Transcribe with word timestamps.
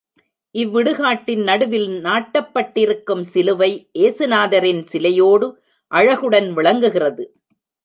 இவ்விடுகாட்டின் 0.55 1.43
நடுவில் 1.43 1.89
நாட்டப்பட்டிருக்கும் 2.03 3.23
சிலுவை, 3.23 3.71
ஏசு 3.91 4.27
நாதரின் 4.27 4.83
சிலையோடு 4.83 5.49
அழகுடன் 5.91 6.49
விளங்குகிறது. 6.53 7.23